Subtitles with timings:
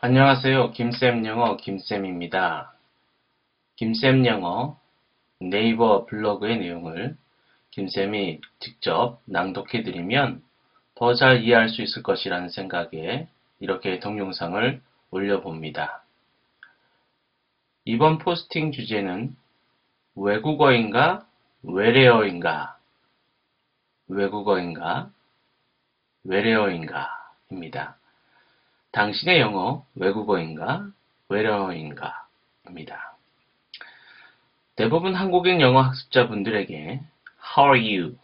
[0.00, 0.70] 안녕하세요.
[0.74, 2.72] 김쌤 영어 김쌤입니다.
[3.74, 4.78] 김쌤 영어
[5.40, 7.16] 네이버 블로그의 내용을
[7.72, 10.44] 김쌤이 직접 낭독해 드리면
[10.94, 13.26] 더 잘 이해할 수 있을 것이라는 생각에
[13.58, 14.80] 이렇게 동영상을
[15.10, 16.04] 올려봅니다.
[17.84, 19.34] 이번 포스팅 주제는
[20.14, 21.26] 외국어인가
[21.64, 22.78] 외래어인가
[24.06, 25.10] 외국어인가
[26.22, 27.98] 외래어인가 입니다.
[28.92, 30.90] 당신의 영어 외국어인가
[31.28, 32.26] 외래어인가
[32.66, 33.16] 입니다.
[34.76, 37.00] 대부분 한국인 영어 학습자분들에게
[37.56, 38.16] How are you?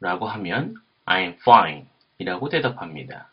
[0.00, 0.74] 라고 하면
[1.04, 1.86] I'm fine
[2.18, 3.30] 이라고 대답합니다.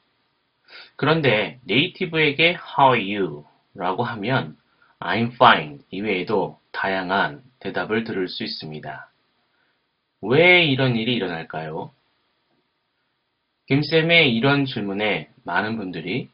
[0.96, 3.46] 그런데 네이티브에게 How are you?
[3.76, 4.58] 라고 하면
[5.00, 9.10] I'm fine 이외에도 다양한 대답을 들을 수 있습니다.
[10.22, 11.92] 왜 이런 일이 일어날까요?
[13.68, 16.30] 김쌤의 이런 질문에 많은 분들이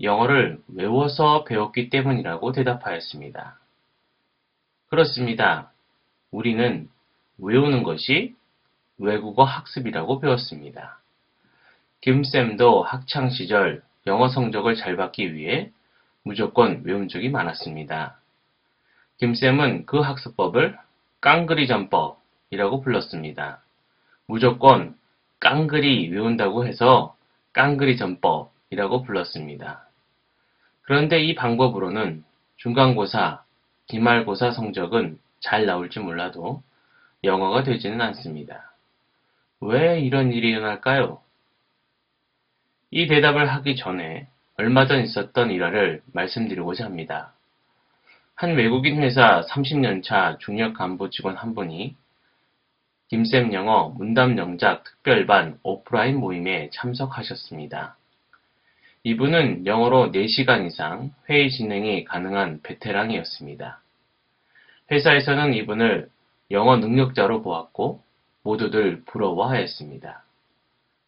[0.00, 3.58] 영어를 외워서 배웠기 때문이라고 대답하였습니다.
[4.88, 5.72] 그렇습니다.
[6.30, 6.88] 우리는
[7.38, 8.34] 외우는 것이
[8.98, 10.98] 외국어 학습이라고 배웠습니다.
[12.00, 15.70] 김쌤도 학창시절 영어 성적을 잘 받기 위해
[16.22, 18.18] 무조건 외운 적이 많았습니다.
[19.18, 20.76] 김쌤은 그 학습법을
[21.20, 23.62] 깡그리 전법이라고 불렀습니다.
[24.26, 24.96] 무조건
[25.40, 27.16] 깡그리 외운다고 해서
[27.52, 29.86] 깡그리 전법 이라고 불렀습니다.
[30.82, 32.24] 그런데 이 방법으로는
[32.56, 33.42] 중간고사,
[33.86, 36.62] 기말고사 성적은 잘 나올지 몰라도
[37.22, 38.72] 영어가 되지는 않습니다.
[39.60, 41.22] 왜 이런 일이 일어날까요?
[42.90, 47.32] 이 대답을 하기 전에 얼마 전 있었던 일화를 말씀드리고자 합니다.
[48.34, 51.94] 한 외국인 회사 30년차 중력 간부 직원 한 분이
[53.08, 57.96] 김쌤 영어 문담 영작 특별반 오프라인 모임에 참석하셨습니다.
[59.06, 63.82] 이분은 영어로 4시간 이상 회의 진행이 가능한 베테랑이었습니다.
[64.90, 66.08] 회사에서는 이분을
[66.50, 68.02] 영어 능력자로 보았고
[68.42, 70.24] 모두들 부러워하였습니다.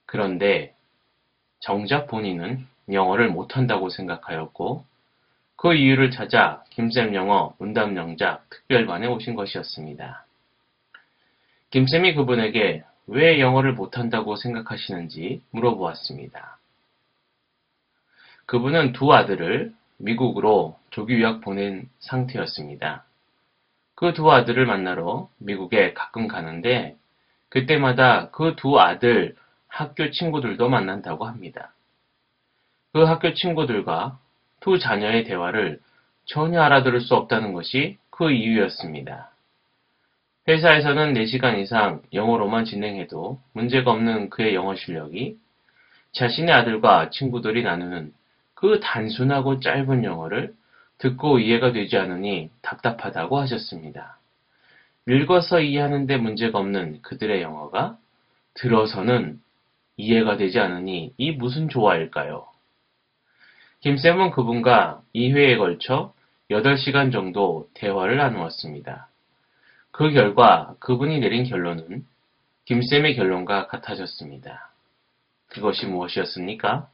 [0.05, 0.75] 그런데
[1.61, 4.85] 정작 본인은 영어를 못한다고 생각하였고
[5.57, 10.27] 그 이유를 찾아 김쌤 영어 문담 영작 특별반에 오신 것이었습니다.
[11.71, 16.56] 김쌤이 그분에게 왜 영어를 못한다고 생각하시는지 물어보았습니다.
[18.47, 23.05] 그분은 두 아들을 미국으로 조기 유학 보낸 상태였습니다.
[23.95, 26.97] 그 두 아들을 만나러 미국에 가끔 가는데
[27.49, 29.35] 그때마다 그 두 아들
[29.69, 31.73] 학교 친구들도 만난다고 합니다.
[32.93, 34.19] 그 학교 친구들과
[34.61, 35.81] 두 자녀의 대화를
[36.25, 39.31] 전혀 알아들을 수 없다는 것이 그 이유였습니다.
[40.49, 45.37] 회사에서는 4시간 이상 영어로만 진행해도 문제가 없는 그의 영어 실력이
[46.13, 48.13] 자신의 아들과 친구들이 나누는
[48.57, 50.55] 그 단순하고 짧은 영어를
[50.99, 54.19] 듣고 이해가 되지 않으니 답답하다고 하셨습니다.
[55.07, 57.99] 읽어서 이해하는데 문제가 없는 그들의 영어가
[58.55, 59.41] 들어서는
[59.99, 62.47] 이해가 되지 않으니 이 무슨 조화일까요?
[63.81, 66.15] 김쌤은 그분과 2회에 걸쳐
[66.51, 69.09] 8시간 정도 대화를 나누었습니다.
[69.91, 72.07] 그 결과 그분이 내린 결론은
[72.65, 74.71] 김쌤의 결론과 같아졌습니다.
[75.49, 76.89] 그것이 무엇이었습니까?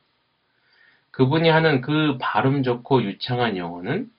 [1.13, 4.11] 그분이 하는 그 발음 좋고 유창한 영어는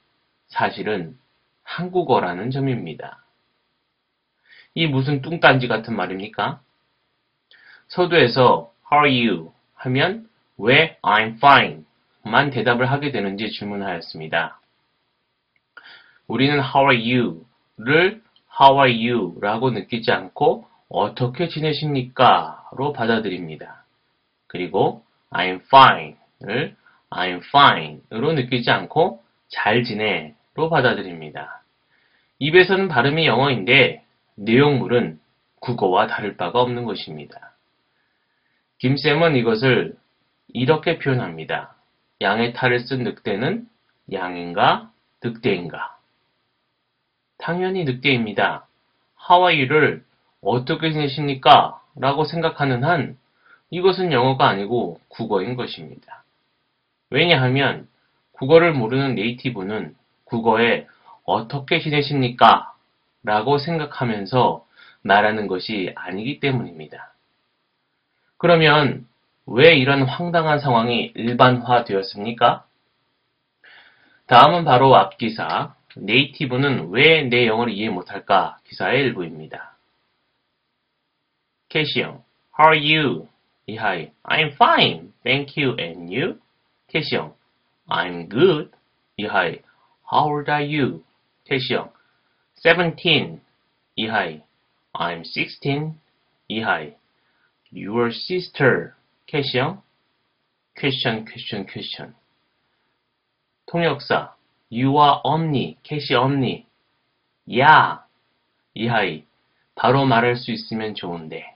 [0.48, 1.18] 사실은
[1.64, 3.24] 한국어라는 점입니다.
[4.76, 6.62] 이 무슨 뚱딴지 같은 말입니까?
[7.88, 9.52] 서두에서 How are you?
[9.76, 11.84] 하면 왜 I'm fine?
[12.24, 14.60] 만 대답을 하게 되는지 질문하였습니다.
[16.28, 17.46] 우리는 How are you?
[17.78, 18.22] 를
[18.60, 19.40] How are you?
[19.42, 22.70] 라고 느끼지 않고 어떻게 지내십니까?
[22.76, 23.84] 로 받아들입니다.
[24.48, 26.76] 그리고 I'm fine 를
[27.14, 31.64] I'm fine 으로 느끼지 않고 잘 지내 로 받아들입니다.
[32.40, 34.04] 입에서는 발음이 영어인데
[34.36, 35.20] 내용물은
[35.60, 37.54] 국어와 다를 바가 없는 것입니다.
[38.80, 39.96] 김쌤은 이것을
[40.50, 41.76] 이렇게 표현합니다.
[42.22, 43.68] 양의 탈을 쓴 늑대는
[44.12, 44.92] 양인가
[45.24, 45.98] 늑대인가?
[47.38, 48.68] 당연히 늑대입니다.
[49.16, 50.04] 하와이를
[50.42, 51.82] 어떻게 지내십니까?
[51.96, 53.18] 라고 생각하는 한
[53.70, 56.23] 이것은 영어가 아니고 국어인 것입니다.
[57.14, 57.88] 왜냐하면
[58.32, 59.96] 국어를 모르는 네이티브는
[60.26, 60.88] 국어에
[61.26, 62.74] 어떻게 지내십니까?
[63.24, 64.66] 라고 생각하면서
[65.04, 67.14] 말하는 것이 아니기 때문입니다.
[68.38, 69.06] 그러면
[69.46, 72.66] 왜 이런 황당한 상황이 일반화 되었습니까?
[74.26, 79.78] 다음은 바로 앞기사 네이티브는 왜 내 영어를 이해 못할까 기사의 일부입니다.
[81.70, 82.24] 캐시 형
[82.60, 83.28] How are you?
[83.68, 86.43] 이하이 I'm fine, thank you, and you?
[86.94, 87.36] 캐시형
[87.90, 88.72] I'm good.
[89.18, 89.62] 이하이.
[90.12, 91.04] How old are you?
[91.44, 91.92] 태시 형.
[92.56, 93.42] 17.
[93.96, 94.42] 이하이.
[94.94, 95.96] I'm 16.
[96.48, 96.94] 이하이.
[97.74, 98.94] Your sister.
[99.26, 99.82] 캐시 형.
[100.78, 102.16] question, question, question.
[103.66, 104.36] 통역사.
[104.72, 105.78] 유아 언니.
[105.82, 106.68] 캐시 언니.
[107.58, 108.06] 야.
[108.76, 109.26] 이하이.
[109.74, 111.53] 바로 말할 수 있으면 좋은데.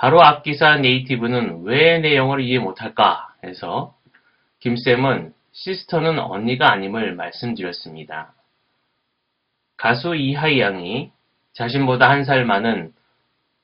[0.00, 3.94] 바로 앞기사 네이티브는 왜 내 영어를 이해 못할까 해서
[4.60, 8.32] 김쌤은 시스터는 언니가 아님을 말씀드렸습니다.
[9.76, 11.12] 가수 이하이 양이
[11.52, 12.94] 자신보다 한 살 많은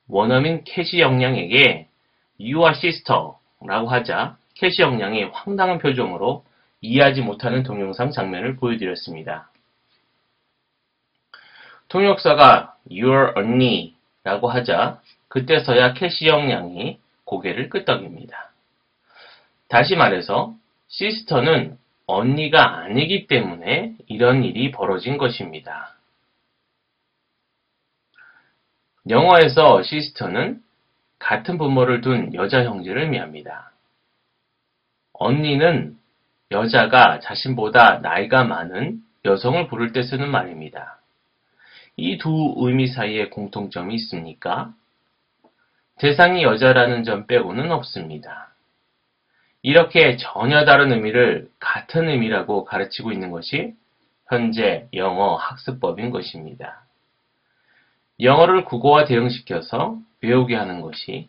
[0.09, 1.89] 원어민 캐시 영양에게
[2.39, 3.31] You are sister
[3.63, 6.45] 라고 하자 캐시 영양이 황당한 표정으로
[6.83, 9.51] 이해하지 못하는 동영상 장면을 보여드렸습니다.
[11.89, 18.53] 통역사가 You're 언니 라고 하자 그때서야 캐시영 양이 고개를 끄덕입니다.
[19.69, 20.55] 다시 말해서
[20.89, 25.97] sister는 언니가 아니기 때문에 이런 일이 벌어진 것입니다.
[29.09, 30.63] 영어에서 시스터는
[31.19, 33.73] 같은 부모를 둔 여자 형제를 의미합니다.
[35.13, 35.99] 언니는
[36.53, 41.01] 여자가 자신보다 나이가 많은 여성을 부를 때 쓰는 말입니다.
[41.97, 44.75] 이 두 의미 사이에 공통점이 있습니까?
[45.99, 48.53] 대상이 여자라는 점 빼고는 없습니다.
[49.63, 53.75] 이렇게 전혀 다른 의미를 같은 의미라고 가르치고 있는 것이
[54.29, 56.85] 현재 영어 학습법인 것입니다.
[58.21, 61.29] 영어를 국어와 대응시켜서 배우게 하는 것이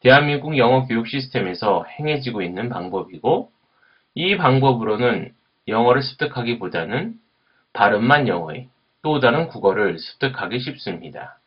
[0.00, 3.50] 대한민국 영어 교육 시스템에서 행해지고 있는 방법이고
[4.14, 5.34] 이 방법으로는
[5.66, 7.14] 영어를 습득하기보다는
[7.74, 8.68] 발음만 영어의
[9.02, 11.38] 또 다른 국어를 습득하기 쉽습니다.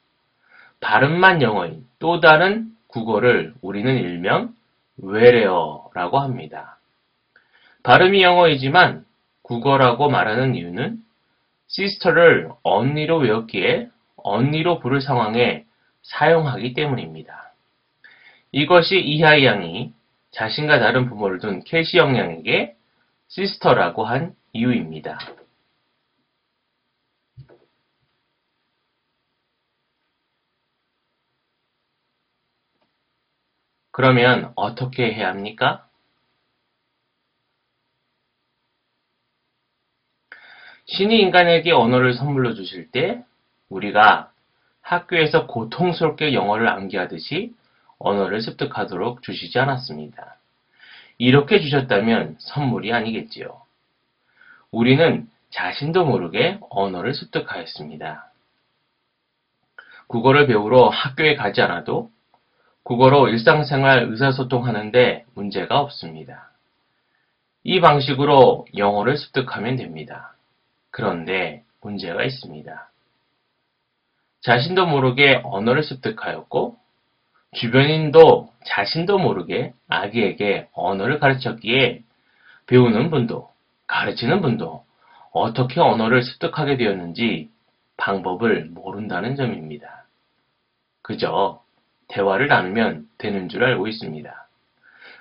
[0.81, 4.53] 발음만 영어인 또 다른 국어를 우리는 일명
[4.97, 6.77] 외래어라고 합니다.
[7.83, 9.05] 발음이 영어이지만
[9.41, 10.97] 국어라고 말하는 이유는
[11.67, 15.65] sister를 언니로 외웠기에 언니로 부를 상황에
[16.03, 17.53] 사용하기 때문입니다.
[18.51, 19.93] 이것이 이하이 양이
[20.31, 22.75] 자신과 다른 부모를 둔 캐시 영양에게
[23.29, 25.17] sister라고 한 이유입니다.
[33.91, 35.87] 그러면 어떻게 해야 합니까?
[40.85, 43.23] 신이 인간에게 언어를 선물로 주실 때
[43.69, 44.31] 우리가
[44.81, 47.53] 학교에서 고통스럽게 영어를 암기하듯이
[47.99, 50.37] 언어를 습득하도록 주시지 않았습니다.
[51.17, 53.61] 이렇게 주셨다면 선물이 아니겠지요.
[54.71, 58.31] 우리는 자신도 모르게 언어를 습득하였습니다.
[60.07, 62.09] 국어를 배우러 학교에 가지 않아도
[62.83, 66.51] 국어로 일상생활 의사소통하는데 문제가 없습니다.
[67.63, 70.35] 이 방식으로 영어를 습득하면 됩니다.
[70.89, 72.89] 그런데 문제가 있습니다.
[74.41, 76.75] 자신도 모르게 언어를 습득하였고
[77.53, 82.01] 주변인도 자신도 모르게 아기에게 언어를 가르쳤기에
[82.65, 83.51] 배우는 분도
[83.87, 84.85] 가르치는 분도
[85.31, 87.49] 어떻게 언어를 습득하게 되었는지
[87.97, 90.05] 방법을 모른다는 점입니다.
[91.03, 91.61] 그저
[92.11, 94.47] 대화를 나누면 되는 줄 알고 있습니다.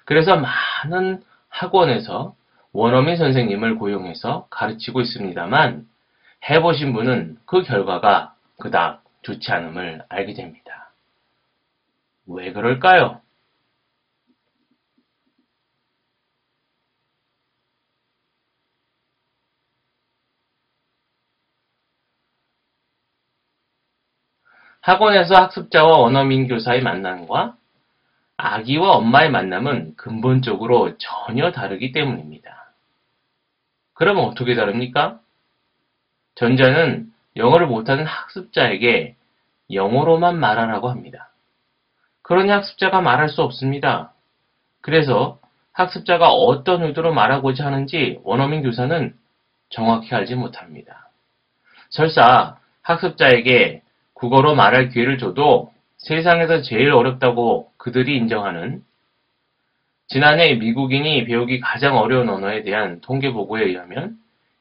[0.05, 2.35] 그래서 많은 학원에서
[2.73, 5.87] 원어민 선생님을 고용해서 가르치고 있습니다만
[6.49, 10.91] 해보신 분은 그 결과가 그닥 좋지 않음을 알게 됩니다.
[12.27, 13.21] 왜 그럴까요?
[24.91, 27.55] 학원에서 학습자와 원어민 교사의 만남과
[28.37, 32.73] 아기와 엄마의 만남은 근본적으로 전혀 다르기 때문입니다.
[33.95, 35.21] 그러면 어떻게 다릅니까?
[36.35, 39.15] 전자는 영어를 못하는 학습자에게
[39.73, 41.31] 영어로만 말하라고 합니다.
[42.23, 44.13] 그러니 학습자가 말할 수 없습니다.
[44.81, 45.39] 그래서
[45.73, 49.15] 학습자가 어떤 의도로 말하고자 하는지 원어민 교사는
[49.69, 51.11] 정확히 알지 못합니다.
[51.91, 53.83] 설사 학습자에게
[54.21, 58.83] 국어로 말할 기회를 줘도 세상에서 제일 어렵다고 그들이 인정하는
[60.09, 64.19] 지난해 미국인이 배우기 가장 어려운 언어에 대한 통계 보고에 의하면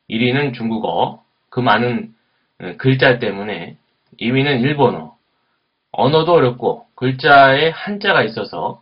[0.10, 2.14] 1위는 중국어, 그 많은
[2.62, 3.76] 어, 글자 때문에
[4.22, 5.18] 2위는 일본어,
[5.92, 8.82] 언어도 어렵고 글자에 한자가 있어서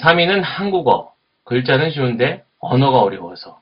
[0.00, 3.60] 3위는 한국어, 글자는 쉬운데 언어가 어려워서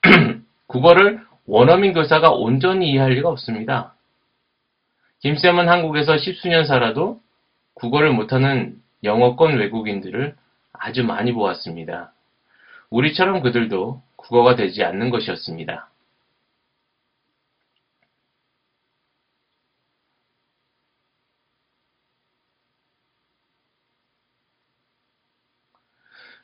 [0.68, 3.94] 국어를 원어민 교사가 온전히 이해할 리가 없습니다.
[5.20, 7.20] 김쌤은 한국에서 십수년 살아도
[7.74, 10.34] 국어를 못하는 영어권 외국인들을
[10.72, 12.12] 아주 많이 보았습니다.
[12.88, 15.90] 우리처럼 그들도 국어가 되지 않는 것이었습니다.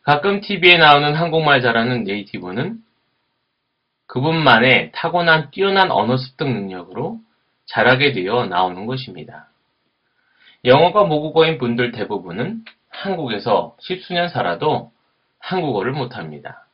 [0.03, 2.81] 가끔 TV에 나오는 한국말 잘하는 네이티브는
[4.07, 7.21] 그분만의 타고난 뛰어난 언어 습득 능력으로
[7.67, 9.49] 잘하게 되어 나오는 것입니다.
[10.65, 14.93] 영어가 모국어인 분들 대부분은 한국에서 십수년 살아도
[15.39, 16.67] 한국어를 못합니다.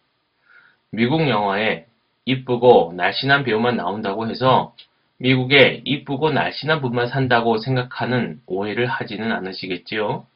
[0.90, 1.86] 미국 영화에
[2.24, 4.74] 이쁘고 날씬한 배우만 나온다고 해서
[5.18, 10.26] 미국에 이쁘고 날씬한 분만 산다고 생각하는 오해를 하지는 않으시겠지요?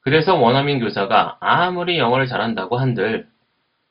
[0.00, 3.28] 그래서 원어민 교사가 아무리 영어를 잘한다고 한들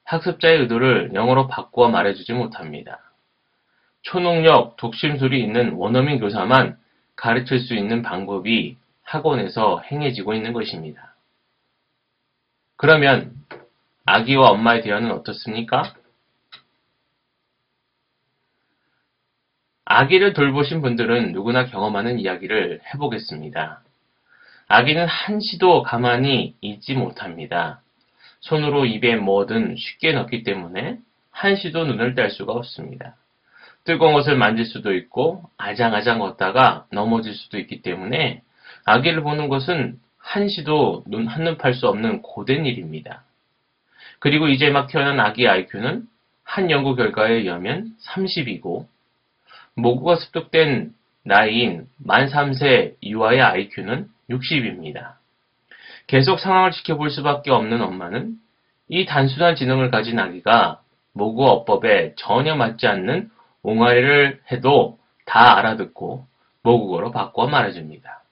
[0.06, 3.00] 학습자의 의도를 영어로 바꾸어 말해주지 못합니다.
[4.02, 6.78] 초능력, 독심술이 있는 원어민 교사만
[7.16, 11.16] 가르칠 수 있는 방법이 학원에서 행해지고 있는 것입니다.
[12.78, 13.34] 그러면
[14.06, 15.94] 아기와 엄마의 대화는 어떻습니까?
[19.86, 23.82] 아기를 돌보신 분들은 누구나 경험하는 이야기를 해보겠습니다.
[24.68, 27.82] 아기는 한시도 가만히 있지 못합니다.
[28.40, 31.00] 손으로 입에 뭐든 쉽게 넣기 때문에
[31.32, 33.16] 한시도 눈을 뗄 수가 없습니다.
[33.90, 38.44] 뜨거운 것을 만질 수도 있고 아장아장 걷다가 넘어질 수도 있기 때문에
[38.86, 43.24] 아기를 보는 것은 한시도 눈 한눈 팔 수 없는 고된 일입니다.
[44.20, 46.04] 그리고 이제 막 태어난 아기 IQ는
[46.44, 48.86] 한 연구 결과에 의하면 30이고
[49.74, 50.94] 모구가 습득된
[51.24, 55.14] 나이인 만 3세 이하의 IQ는 60입니다.
[56.06, 58.36] 계속 상황을 지켜볼 수밖에 없는 엄마는
[58.88, 60.80] 이 단순한 지능을 가진 아기가
[61.14, 63.32] 모국어법에 전혀 맞지 않는
[63.64, 66.26] 옹알이를 해도 다 알아듣고
[66.64, 68.24] 모국어로 바꿔 말해줍니다.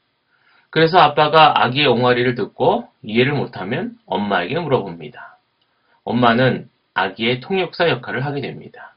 [0.70, 5.38] 그래서 아빠가 아기의 옹알이를 듣고 이해를 못하면 엄마에게 물어봅니다.
[6.04, 8.96] 엄마는 아기의 통역사 역할을 하게 됩니다.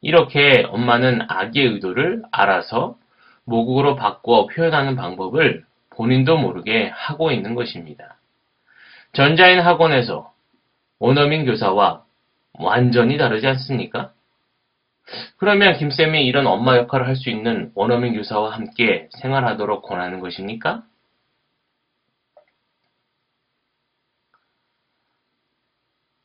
[0.00, 2.96] 이렇게 엄마는 아기의 의도를 알아서
[3.44, 8.16] 모국어로 바꿔 표현하는 방법을 본인도 모르게 하고 있는 것입니다.
[9.12, 10.32] 전자인 학원에서
[10.98, 12.04] 원어민 교사와
[12.54, 14.12] 완전히 다르지 않습니까?
[15.38, 20.84] 그러면 김쌤이 이런 엄마 역할을 할 수 있는 원어민 교사와 함께 생활하도록 권하는 것입니까?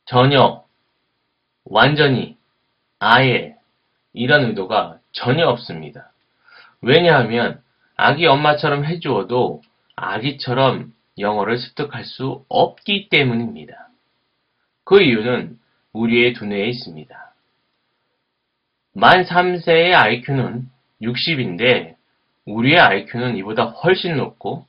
[0.04, 0.64] 전혀,
[1.64, 2.36] 완전히,
[2.98, 3.56] 아예
[4.12, 6.12] 이런 의도가 전혀 없습니다.
[6.82, 7.62] 왜냐하면
[7.96, 9.62] 아기 엄마처럼 해주어도
[9.96, 13.88] 아기처럼 영어를 습득할 수 없기 때문입니다.
[14.84, 15.58] 그 이유는
[15.92, 17.31] 우리의 두뇌에 있습니다.
[18.94, 20.68] 만 3세의 IQ는
[21.00, 21.94] 60인데
[22.44, 24.66] 우리의 IQ는 이보다 훨씬 높고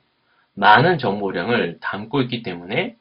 [0.54, 2.96] 많은 정보량을 담고 있기 때문에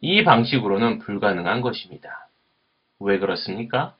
[0.00, 2.28] 이 방식으로는 불가능한 것입니다.
[3.00, 3.94] 왜 그렇습니까?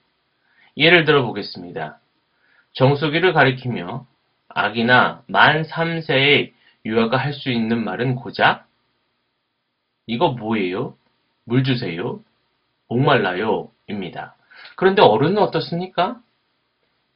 [0.76, 2.00] 예를 들어 보겠습니다.
[2.72, 4.06] 정수기를 가리키며
[4.48, 6.52] 아기나 만 3세의
[6.86, 8.66] 유아가 할 수 있는 말은 고작
[10.06, 10.96] 이거 뭐예요?
[11.44, 12.20] 물 주세요?
[12.88, 13.70] 목말라요?
[13.86, 14.36] 입니다.
[14.76, 16.20] 그런데 어른은 어떻습니까?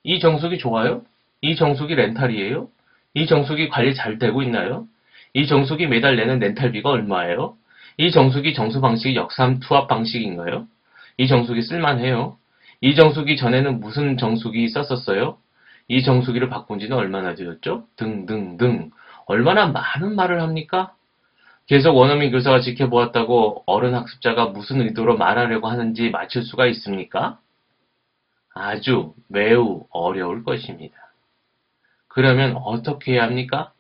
[0.09, 1.03] 이 정수기 좋아요?
[1.43, 2.69] 이 정수기 렌탈이에요?
[3.13, 4.87] 이 정수기 관리 잘 되고 있나요?
[5.35, 7.59] 이 정수기 매달 내는 렌탈비가 얼마예요?
[7.99, 10.67] 이 정수기 정수 방식이 역삼 투합 방식인가요?
[11.19, 12.39] 이 정수기 쓸만해요?
[12.81, 15.37] 이 정수기 전에는 무슨 정수기 썼었어요?
[15.89, 17.85] 이 정수기를 바꾼 지는 얼마나 되었죠?
[17.97, 18.91] 등등등.
[19.27, 20.95] 얼마나 많은 말을 합니까?
[21.67, 27.39] 계속 원어민 교사가 지켜보았다고 어른 학습자가 무슨 의도로 말하려고 하는지 맞출 수가 있습니까?
[28.59, 30.97] 아주 매우 어려울 것입니다.
[32.09, 33.73] 그러면 어떻게 해야 합니까?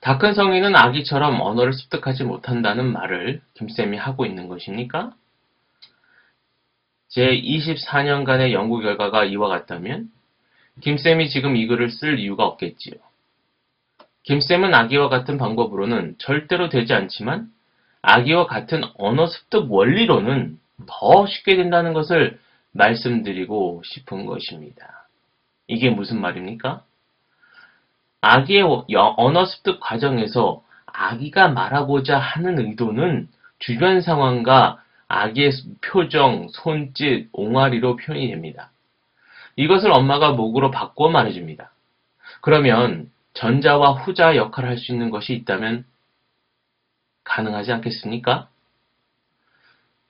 [0.00, 5.12] 다 큰 성인은 아기처럼 언어를 습득하지 못한다는 말을 김쌤이 하고 있는 것입니까?
[7.08, 10.12] 제 24년간의 연구 결과가 이와 같다면
[10.82, 12.94] 김쌤이 지금 이 글을 쓸 이유가 없겠지요.
[14.22, 17.50] 김쌤은 아기와 같은 방법으로는 절대로 되지 않지만
[18.08, 22.38] 아기와 같은 언어 습득 원리로는 더 쉽게 된다는 것을
[22.70, 25.08] 말씀드리고 싶은 것입니다.
[25.66, 26.84] 이게 무슨 말입니까?
[28.20, 28.62] 아기의
[29.16, 38.70] 언어 습득 과정에서 아기가 말하고자 하는 의도는 주변 상황과 아기의 표정, 손짓, 옹알이로 표현이 됩니다.
[39.56, 41.72] 이것을 엄마가 목으로 바꾸어 말해줍니다.
[42.40, 45.84] 그러면 전자와 후자 역할을 할 수 있는 것이 있다면
[47.26, 48.48] 가능하지 않겠습니까?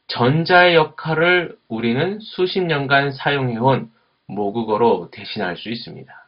[0.09, 3.91] 전자의 역할을 우리는 수십 년간 사용해온
[4.27, 6.27] 모국어로 대신할 수 있습니다.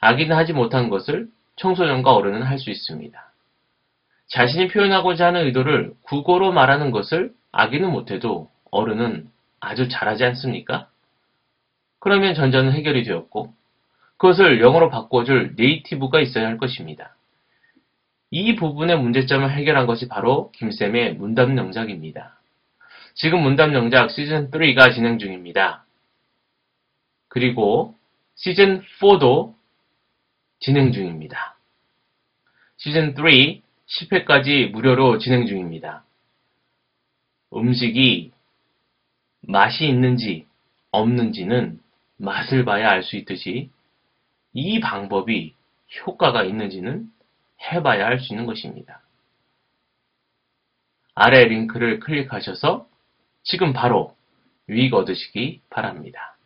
[0.00, 3.30] 아기는 하지 못한 것을 청소년과 어른은 할 수 있습니다.
[4.28, 9.28] 자신이 표현하고자 하는 의도를 국어로 말하는 것을 아기는 못해도 어른은
[9.60, 10.88] 아주 잘하지 않습니까?
[11.98, 13.52] 그러면 전자는 해결이 되었고
[14.16, 17.14] 그것을 영어로 바꿔줄 네이티브가 있어야 할 것입니다.
[18.30, 22.38] 이 부분의 문제점을 해결한 것이 바로 김쌤의 문답 영작입니다.
[23.14, 25.84] 지금 문답 영작 시즌 3가 진행 중입니다.
[27.28, 27.96] 그리고
[28.36, 29.54] 시즌 4도
[30.60, 31.56] 진행 중입니다.
[32.76, 36.04] 시즌 3 10회까지 무료로 진행 중입니다.
[37.52, 38.30] 음식이
[39.40, 40.46] 맛이 있는지
[40.92, 41.80] 없는지는
[42.16, 43.70] 맛을 봐야 알 수 있듯이
[44.52, 45.54] 이 방법이
[46.06, 47.10] 효과가 있는지는
[47.60, 49.02] 해봐야 알수 있는 것입니다.
[51.14, 52.88] 아래 링크를 클릭하셔서
[53.42, 54.16] 지금 바로
[54.68, 56.36] 유익 얻으시기 바랍니다.